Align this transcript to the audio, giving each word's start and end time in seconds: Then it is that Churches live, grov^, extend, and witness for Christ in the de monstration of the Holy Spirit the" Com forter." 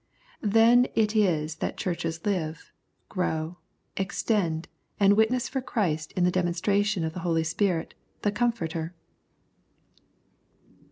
Then 0.41 0.87
it 0.95 1.15
is 1.15 1.57
that 1.57 1.77
Churches 1.77 2.25
live, 2.25 2.71
grov^, 3.07 3.57
extend, 3.95 4.67
and 4.99 5.13
witness 5.15 5.47
for 5.47 5.61
Christ 5.61 6.11
in 6.13 6.23
the 6.23 6.31
de 6.31 6.41
monstration 6.41 7.05
of 7.05 7.13
the 7.13 7.19
Holy 7.19 7.43
Spirit 7.43 7.93
the" 8.23 8.31
Com 8.39 8.51
forter." 8.51 8.95